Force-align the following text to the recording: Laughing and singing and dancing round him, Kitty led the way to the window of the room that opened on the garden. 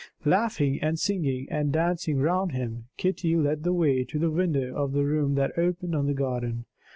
Laughing 0.25 0.81
and 0.81 0.97
singing 0.97 1.47
and 1.51 1.71
dancing 1.71 2.17
round 2.17 2.53
him, 2.53 2.85
Kitty 2.97 3.35
led 3.35 3.61
the 3.61 3.71
way 3.71 4.03
to 4.03 4.17
the 4.17 4.31
window 4.31 4.75
of 4.75 4.93
the 4.93 5.05
room 5.05 5.35
that 5.35 5.55
opened 5.59 5.93
on 5.93 6.07
the 6.07 6.15
garden. 6.15 6.65